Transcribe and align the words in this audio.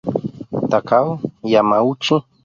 Takao 0.71 1.11
Yamauchi 1.53 2.15